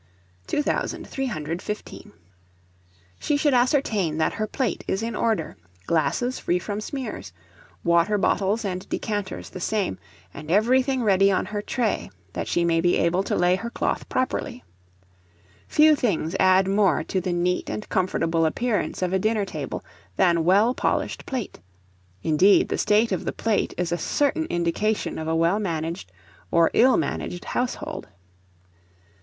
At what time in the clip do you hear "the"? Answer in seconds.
9.51-9.59, 17.21-17.31, 22.69-22.77, 23.23-23.31